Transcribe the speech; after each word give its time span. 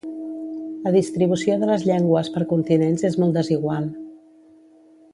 La 0.85 0.93
distribució 0.95 1.57
de 1.65 1.69
les 1.71 1.85
llengües 1.89 2.33
per 2.39 2.45
continents 2.57 3.07
és 3.13 3.21
molt 3.25 3.41
desigual. 3.41 3.89